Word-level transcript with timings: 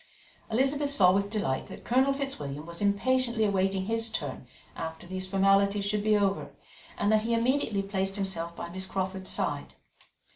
Elizabeth 0.49 0.89
saw 0.89 1.11
with 1.11 1.29
delight 1.29 1.67
that 1.67 1.83
Colonel 1.85 2.11
Fitzwilliam 2.11 2.65
was 2.65 2.81
impatiently 2.81 3.43
awaiting 3.45 3.85
his 3.85 4.09
turn 4.09 4.47
after 4.75 5.05
these 5.05 5.27
formalities 5.27 5.85
should 5.85 6.03
be 6.03 6.17
over, 6.17 6.49
and 6.97 7.11
that 7.11 7.21
he 7.21 7.35
immediately 7.35 7.83
placed 7.83 8.15
himself 8.15 8.55
by 8.55 8.67
Miss 8.69 8.87
Crawford's 8.87 9.29
side. 9.29 9.75